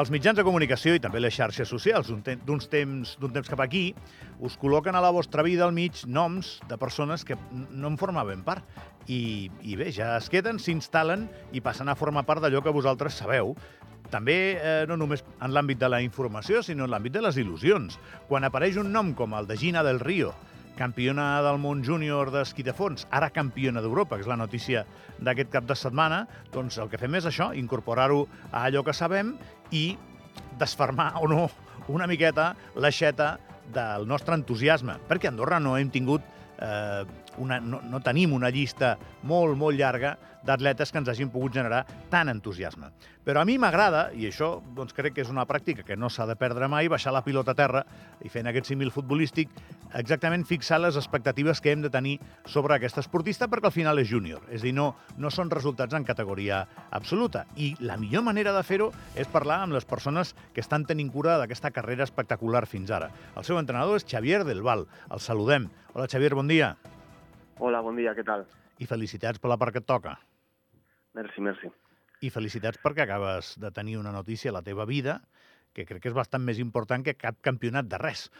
[0.00, 3.90] Els mitjans de comunicació i també les xarxes socials d'un temps, temps, temps cap aquí
[4.40, 8.40] us col·loquen a la vostra vida al mig noms de persones que no en formaven
[8.46, 8.64] part.
[9.12, 13.18] I, i bé, ja es queden, s'instal·len i passen a formar part d'allò que vosaltres
[13.20, 13.52] sabeu.
[14.08, 18.00] També eh, no només en l'àmbit de la informació, sinó en l'àmbit de les il·lusions.
[18.30, 20.32] Quan apareix un nom com el de Gina del Río,
[20.80, 24.86] campiona del món júnior d'esquí de fons, ara campiona d'Europa, que és la notícia
[25.20, 29.34] d'aquest cap de setmana, doncs el que fem és això, incorporar-ho a allò que sabem
[29.76, 29.84] i
[30.60, 31.48] desfermar o no
[31.90, 33.34] una miqueta l'aixeta
[33.74, 36.24] del nostre entusiasme, perquè a Andorra no hem tingut
[36.58, 37.04] eh,
[37.38, 40.16] una, no, no tenim una llista molt, molt llarga
[40.46, 42.90] d'atletes que ens hagin pogut generar tant entusiasme.
[43.24, 46.24] Però a mi m'agrada, i això doncs, crec que és una pràctica que no s'ha
[46.26, 47.82] de perdre mai, baixar la pilota a terra
[48.24, 49.52] i fent aquest símil futbolístic,
[49.94, 52.16] exactament fixar les expectatives que hem de tenir
[52.48, 54.46] sobre aquest esportista perquè al final és júnior.
[54.48, 57.44] És dir, no, no són resultats en categoria absoluta.
[57.56, 61.36] I la millor manera de fer-ho és parlar amb les persones que estan tenint cura
[61.38, 63.10] d'aquesta carrera espectacular fins ara.
[63.36, 64.88] El seu entrenador és Xavier Del Val.
[65.10, 65.68] El saludem.
[65.92, 66.76] Hola, Xavier, bon dia.
[67.60, 68.46] Hola, bon dia, què tal?
[68.80, 70.14] I felicitats per la part que et toca.
[71.18, 71.68] Merci, merci.
[72.24, 75.18] I felicitats perquè acabes de tenir una notícia a la teva vida
[75.76, 78.30] que crec que és bastant més important que cap campionat de res.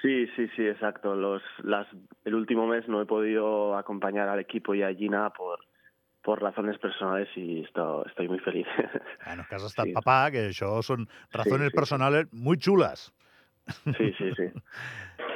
[0.00, 1.14] Sí, sí, sí, exacto.
[1.14, 1.86] Los, las,
[2.24, 5.60] el último mes no he podido acompañar al equipo y a Gina por,
[6.22, 8.66] por razones personales y esto, estoy muy feliz.
[9.26, 9.92] Bueno, que has estat sí.
[9.92, 11.04] papà, que això són
[11.36, 12.36] razones sí, sí, personales sí.
[12.48, 13.10] muy chulas.
[13.98, 14.48] Sí, sí, sí.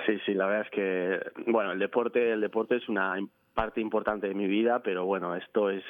[0.06, 3.16] Sí, sí, la verdad es que, bueno, el deporte, el deporte es una
[3.55, 5.84] parte importante de mi vida, pero bueno, esto es,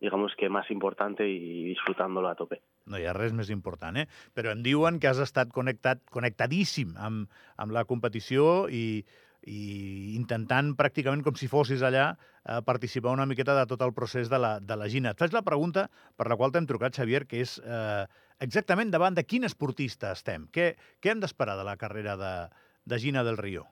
[0.00, 2.62] digamos que más importante i disfrutándolo a tope.
[2.88, 4.06] No hi ha res més important, eh?
[4.34, 7.28] Però em diuen que has estat connectat, connectadíssim amb,
[7.60, 9.04] amb la competició i,
[9.44, 9.60] i
[10.16, 12.14] intentant pràcticament com si fossis allà
[12.44, 15.12] a participar una miqueta de tot el procés de la, de la Gina.
[15.12, 18.08] Et faig la pregunta per la qual t'hem trucat, Xavier, que és eh,
[18.40, 20.48] exactament davant de quin esportista estem?
[20.48, 22.34] Què, què hem d'esperar de la carrera de,
[22.98, 23.66] de del Río?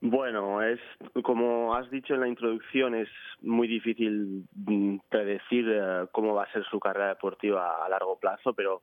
[0.00, 0.80] Bueno, es
[1.22, 3.08] como has dicho en la introducción, es
[3.40, 8.52] muy difícil mm, predecir eh, cómo va a ser su carrera deportiva a largo plazo,
[8.52, 8.82] pero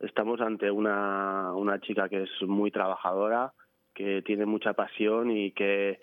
[0.00, 3.52] estamos ante una, una chica que es muy trabajadora,
[3.94, 6.00] que tiene mucha pasión y que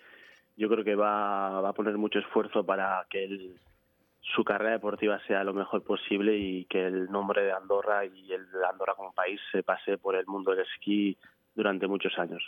[0.56, 3.56] yo creo que va, va a poner mucho esfuerzo para que el,
[4.34, 8.46] su carrera deportiva sea lo mejor posible y que el nombre de Andorra y el
[8.70, 11.16] Andorra como país se pase por el mundo del esquí
[11.60, 12.42] durante muchos años.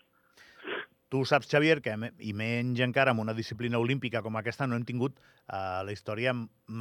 [1.13, 1.93] Tu saps, Xavier, que
[2.25, 5.93] i menys encara amb una disciplina olímpica com aquesta no hem tingut a eh, la
[5.93, 6.33] història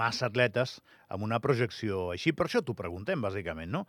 [0.01, 0.77] massa atletes
[1.11, 2.31] amb una projecció així.
[2.31, 3.83] Per això t'ho preguntem, bàsicament, no?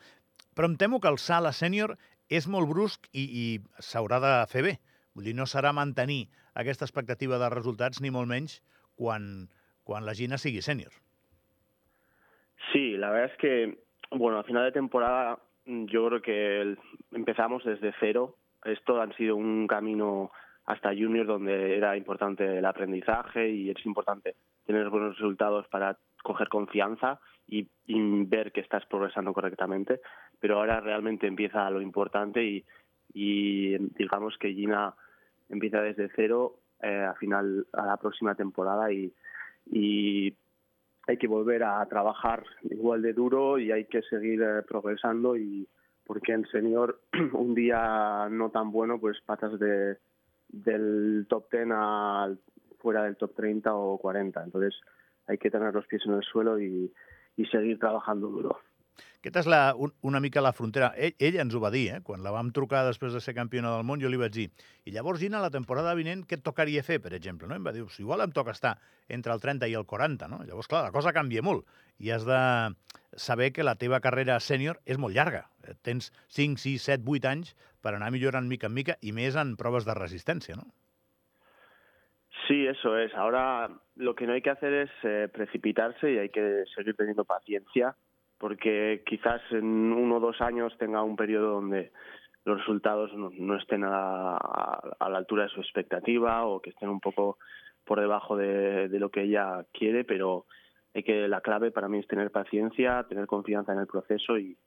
[0.59, 1.95] Però em temo que el salt a sènior
[2.27, 3.45] és molt brusc i, i
[3.79, 4.75] s'haurà de fer bé.
[5.15, 6.25] Vull dir, no serà mantenir
[6.59, 8.59] aquesta expectativa de resultats, ni molt menys,
[8.99, 9.47] quan,
[9.87, 10.91] quan la Gina sigui sènior.
[12.73, 13.55] Sí, la verdad es que,
[14.11, 16.77] bueno, a final de temporada yo creo que
[17.13, 18.37] empezamos desde cero.
[18.65, 20.31] Esto ha sido un camino
[20.65, 26.49] hasta junior donde era importante el aprendizaje y es importante tener buenos resultados para coger
[26.49, 27.69] confianza y,
[28.25, 30.01] ver que estás progresando correctamente.
[30.41, 32.65] Pero ahora realmente empieza lo importante y,
[33.15, 34.95] digamos que Gina
[35.49, 39.13] empieza desde cero eh, a final a la próxima temporada y
[41.07, 45.69] hay que volver a trabajar igual de duro y hay que seguir eh, progresando y
[46.05, 47.01] porque en senior
[47.33, 49.99] un día no tan bueno pues pasas de
[50.49, 52.35] del top 10 a
[52.79, 54.75] fuera del top 30 o 40 entonces
[55.27, 56.93] hay que tener los pies en el suelo y
[57.51, 58.59] seguir trabajando duro.
[59.23, 60.89] Aquesta és la, un, una mica la frontera.
[60.99, 61.99] Ell, ella ens ho va dir, eh?
[62.03, 64.49] quan la vam trucar després de ser campiona del món, jo li vaig dir,
[64.83, 67.47] i llavors, Gina, la temporada vinent, què et tocaria fer, per exemple?
[67.47, 67.55] No?
[67.55, 68.75] Em va dir, si igual em toca estar
[69.07, 70.43] entre el 30 i el 40, no?
[70.49, 71.71] Llavors, clar, la cosa canvia molt,
[72.03, 72.43] i has de
[73.15, 75.45] saber que la teva carrera sènior és molt llarga.
[75.87, 79.55] Tens 5, 6, 7, 8 anys per anar millorant mica en mica, i més en
[79.61, 80.67] proves de resistència, no?
[82.49, 83.15] Sí, eso es.
[83.15, 87.25] Ahora lo que no hay que hacer es eh, precipitarse y hay que seguir teniendo
[87.25, 87.95] paciencia
[88.43, 91.93] porque quizás en uno o dos años tenga un periodo donde
[92.45, 96.71] los resultados no, no estén a, a, a, la altura de su expectativa o que
[96.71, 97.39] estén un poco
[97.85, 100.47] por debajo de, de, lo que ella quiere, pero
[100.93, 104.59] hay que la clave para mí es tener paciencia, tener confianza en el proceso y,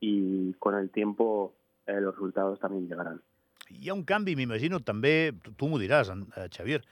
[0.00, 1.54] y con el tiempo
[1.86, 3.22] eh, los resultados también llegarán.
[3.70, 6.82] Hi ha un canvi, m'imagino, també, tu, m'ho diràs, eh, Xavier,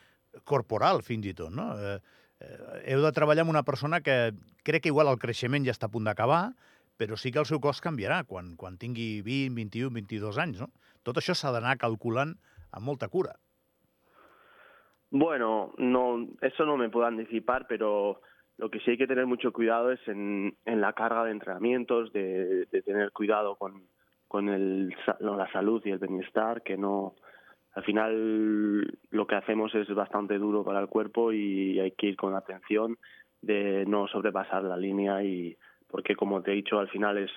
[0.46, 1.72] corporal fins i tot, no?
[1.74, 1.98] Eh,
[2.40, 4.32] heu de treballar amb una persona que
[4.64, 6.52] crec que igual el creixement ja està a punt d'acabar,
[7.00, 10.70] però sí que el seu cos canviarà quan, quan tingui 20, 21, 22 anys, no?
[11.02, 12.34] Tot això s'ha d'anar calculant
[12.72, 13.36] amb molta cura.
[15.10, 18.20] Bueno, no, eso no me puedo anticipar, pero
[18.60, 22.66] Lo que sí hay que tener mucho cuidado es en, la carga de entrenamientos, de,
[22.84, 23.86] tener cuidado con,
[24.38, 27.14] la salud y el bienestar, que no,
[27.72, 32.16] al final lo que hacemos es bastante duro para el cuerpo y hay que ir
[32.16, 32.98] con atención
[33.40, 35.56] de no sobrepasar la línea y
[35.86, 37.30] porque como te he dicho al final es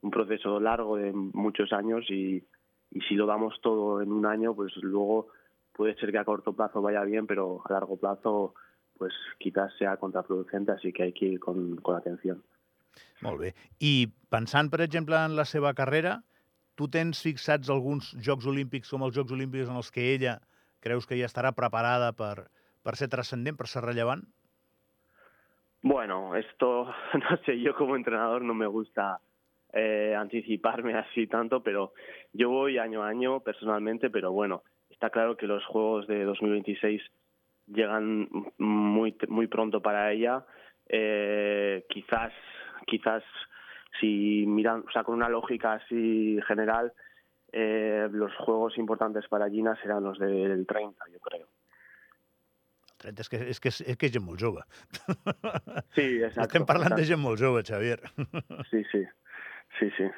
[0.00, 2.44] un proceso largo de muchos años y,
[2.90, 5.28] y si lo damos todo en un año pues luego
[5.72, 8.54] puede ser que a corto plazo vaya bien pero a largo plazo
[8.98, 12.42] pues quizás sea contraproducente así que hay que ir con, atención.
[13.20, 13.54] Molt bé.
[13.80, 16.22] I pensant, per en la seva carrera,
[16.76, 20.38] tu tens fixats alguns Jocs Olímpics com els Jocs Olímpics en els que ella
[20.84, 22.48] creus que ja estarà preparada per,
[22.84, 24.22] per ser trascendent, per ser rellevant?
[25.82, 26.92] Bueno, esto,
[27.24, 29.18] no sé, yo como entrenador no me gusta
[29.72, 31.92] eh, anticiparme así tanto, pero
[32.32, 37.02] yo voy año a año personalmente, pero bueno, está claro que los Juegos de 2026
[37.66, 38.28] llegan
[38.58, 40.44] muy, muy pronto para ella.
[40.88, 42.32] Eh, quizás,
[42.86, 43.22] quizás
[44.00, 46.92] si miran, o sea, con una lógica así general,
[47.52, 51.46] eh, los juegos importantes para Gina serán los del 30, yo creo.
[52.98, 54.62] 30 és que, és que, és que és gent molt jove.
[55.94, 56.46] Sí, exacte.
[56.46, 57.02] Estem parlant exacte.
[57.02, 58.00] de gent molt jove, Xavier.
[58.70, 59.02] Sí, sí,
[59.78, 60.08] sí, sí.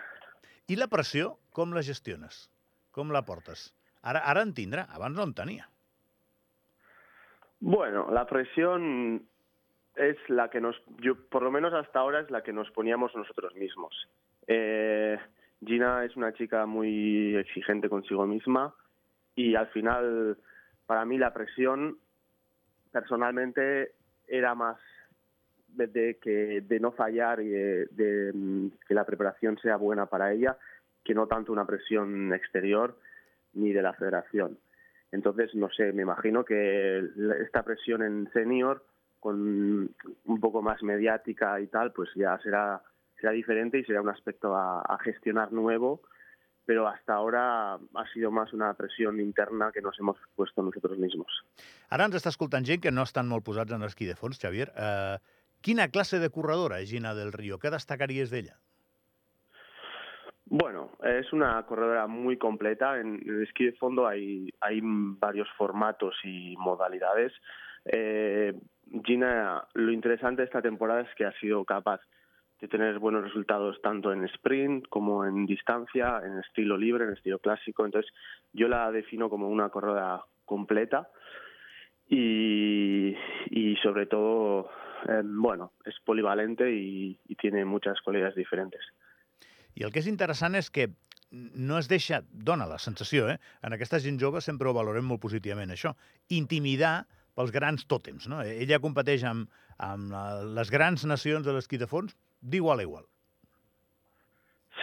[0.68, 2.46] I la pressió, com la gestiones?
[2.94, 3.72] Com la portes?
[4.02, 5.68] Ara, ara en tindrà, abans no en tenia.
[7.60, 9.26] Bueno, la presión
[9.98, 13.14] es la que nos, yo, por lo menos hasta ahora es la que nos poníamos
[13.14, 13.94] nosotros mismos.
[14.46, 15.18] Eh,
[15.64, 18.74] Gina es una chica muy exigente consigo misma
[19.34, 20.38] y al final,
[20.86, 21.98] para mí la presión
[22.92, 23.92] personalmente
[24.26, 24.78] era más
[25.68, 30.32] de, que de no fallar y de, de, mm, que la preparación sea buena para
[30.32, 30.56] ella,
[31.04, 32.98] que no tanto una presión exterior
[33.54, 34.58] ni de la federación.
[35.10, 37.02] Entonces, no sé, me imagino que
[37.40, 38.84] esta presión en senior,
[39.20, 39.94] con
[40.24, 42.82] un poco más mediática y tal, pues ya será,
[43.20, 46.02] será diferente y será un aspecto a, a gestionar nuevo,
[46.68, 51.26] pero hasta ahora ha sido más una presión interna que nos hemos puesto nosotros mismos.
[51.88, 54.68] Ara ens està escoltant gent que no estan molt posats en esquí de fons, Xavier.
[54.76, 55.16] Uh,
[55.64, 57.56] quina classe de corredora és Gina del Río?
[57.56, 58.58] Què destacaries d'ella?
[60.50, 63.00] Bueno, es una corredora muy completa.
[63.00, 67.32] En el esquí de fondo hay, hay varios formatos y modalidades.
[67.90, 68.54] Eh,
[69.04, 72.00] Gina, lo interesante de esta temporada es que ha sido capaz
[72.60, 77.38] de tener buenos resultados tanto en sprint como en distancia, en estilo libre, en estilo
[77.38, 77.84] clásico.
[77.84, 78.10] Entonces,
[78.52, 81.08] yo la defino como una corredora completa
[82.08, 83.14] y,
[83.82, 84.70] sobre todo,
[85.08, 88.80] eh, bueno, es polivalente y, tiene muchas cualidades diferentes.
[89.78, 90.88] I el que és interessant és que
[91.30, 93.36] no es deixa, dona la sensació, eh?
[93.62, 95.92] en aquesta gent jove sempre ho valorem molt positivament, això,
[97.38, 98.26] pels grans tòtems.
[98.30, 98.42] No?
[98.42, 99.46] Ella competeix amb,
[99.78, 103.06] amb la- les grans nacions de l'esquí de fons d'igual a igual.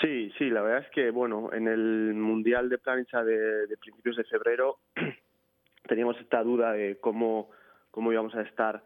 [0.02, 4.16] Sí, sí, la verdad es que, bueno, en el Mundial de Plancha de, de principios
[4.18, 4.80] de febrero
[5.88, 7.50] teníamos esta duda de cómo,
[7.92, 8.84] cómo íbamos a estar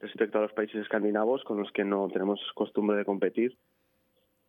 [0.00, 3.56] respecto a los países escandinavos con los que no tenemos costumbre de competir.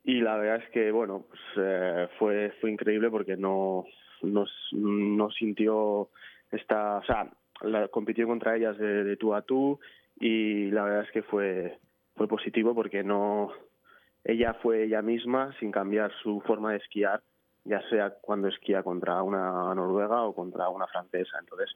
[0.04, 3.86] Y la verdad es que, bueno, pues, eh, fue, fue increíble porque no,
[4.22, 6.10] nos, no sintió
[6.52, 7.30] esta, o sea,
[7.62, 9.80] la, compitió contra ellas de, tú a tú
[10.20, 11.78] y la verdad es que fue,
[12.16, 13.52] fue positivo porque no,
[14.24, 17.22] ella fue ella misma sin cambiar su forma de esquiar,
[17.64, 21.38] ya sea cuando esquía contra una noruega o contra una francesa.
[21.40, 21.70] Entonces,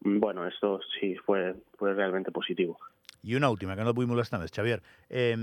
[0.00, 2.78] bueno, esto sí fue, fue realmente positivo.
[3.24, 4.80] I una última, que no vull molestar més, Xavier.
[5.08, 5.36] Eh,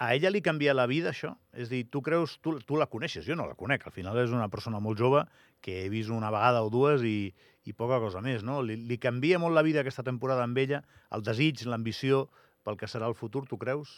[0.00, 1.34] a ella li canvia la vida, això?
[1.52, 4.32] És dir, tu creus, tu, tu la coneixes, jo no la conec, al final és
[4.32, 5.26] una persona molt jove
[5.60, 7.34] que he vist una vegada o dues i,
[7.68, 8.62] i poca cosa més, no?
[8.64, 10.80] Li, li canvia molt la vida aquesta temporada amb ella,
[11.12, 12.28] el desig, l'ambició
[12.64, 13.92] pel que serà el futur, tu creus?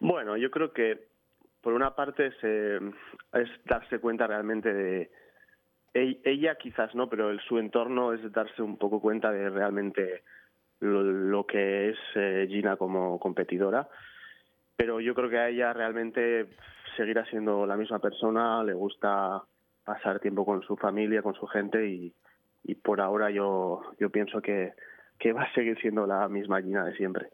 [0.00, 1.06] Bueno, yo creo que
[1.62, 2.80] por una parte se,
[3.38, 5.10] es darse cuenta realmente de
[5.94, 10.24] e- ella quizás no, pero el, su entorno es darse un poco cuenta de realmente
[10.80, 13.88] lo, lo que es eh, Gina como competidora.
[14.76, 16.48] Pero yo creo que a ella realmente
[16.96, 19.42] seguirá siendo la misma persona, le gusta
[19.84, 22.12] pasar tiempo con su familia, con su gente y,
[22.64, 24.72] y por ahora yo, yo pienso que,
[25.18, 27.28] que va a seguir siendo la misma Gina de siempre.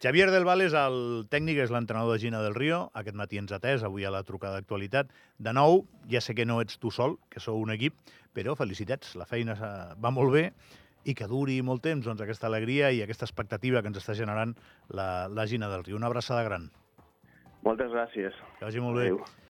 [0.00, 2.86] Xavier Del Val és el tècnic, és l'entrenador de Gina del Río.
[2.96, 5.10] Aquest matí ens ha atès, avui a la trucada d'actualitat.
[5.36, 7.98] De nou, ja sé que no ets tu sol, que sou un equip,
[8.32, 9.58] però felicitats, la feina
[10.00, 10.46] va molt bé
[11.04, 14.54] i que duri molt temps doncs, aquesta alegria i aquesta expectativa que ens està generant
[14.88, 15.96] la, la Gina del Río.
[15.96, 16.70] Una abraçada gran.
[17.64, 18.36] Moltes gràcies.
[18.58, 19.10] Que vagi molt bé.
[19.10, 19.24] Adéu.